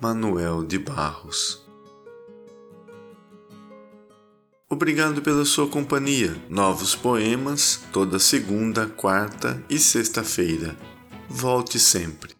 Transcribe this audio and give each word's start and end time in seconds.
Manuel 0.00 0.62
de 0.64 0.78
Barros. 0.78 1.66
Obrigado 4.70 5.20
pela 5.22 5.44
sua 5.44 5.66
companhia. 5.68 6.36
Novos 6.48 6.94
poemas 6.94 7.80
toda 7.92 8.18
segunda, 8.18 8.86
quarta 8.86 9.60
e 9.68 9.76
sexta-feira. 9.78 10.76
Volte 11.28 11.80
sempre. 11.80 12.36